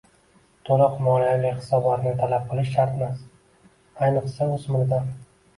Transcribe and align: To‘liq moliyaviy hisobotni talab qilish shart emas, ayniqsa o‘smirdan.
To‘liq 0.69 0.95
moliyaviy 1.07 1.53
hisobotni 1.59 2.13
talab 2.23 2.49
qilish 2.53 2.71
shart 2.79 2.97
emas, 3.01 3.23
ayniqsa 4.07 4.49
o‘smirdan. 4.57 5.15